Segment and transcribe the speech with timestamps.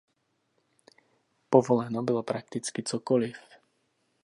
[1.49, 3.37] Povoleno bylo prakticky cokoliv.